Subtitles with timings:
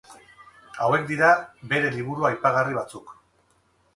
[0.85, 1.27] Hauek dira
[1.73, 3.13] bere liburu aipagarri batzuk.